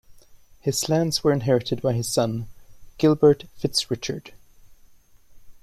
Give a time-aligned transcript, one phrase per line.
[0.59, 2.47] His lands were inherited by his son,
[2.97, 4.33] Gilbert fitz Richard.